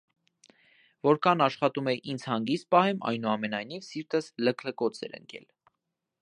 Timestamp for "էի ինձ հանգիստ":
1.93-2.67